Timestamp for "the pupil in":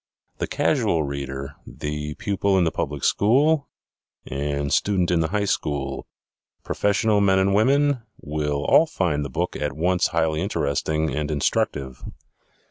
1.67-2.63